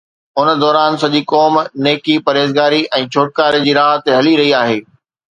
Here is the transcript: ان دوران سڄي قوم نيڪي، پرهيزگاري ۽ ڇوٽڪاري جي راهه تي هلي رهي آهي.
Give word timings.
ان 0.39 0.47
دوران 0.63 0.93
سڄي 1.01 1.21
قوم 1.31 1.55
نيڪي، 1.87 2.15
پرهيزگاري 2.29 2.79
۽ 2.99 3.05
ڇوٽڪاري 3.17 3.59
جي 3.67 3.75
راهه 3.79 4.01
تي 4.09 4.17
هلي 4.17 4.33
رهي 4.41 4.57
آهي. 4.61 4.79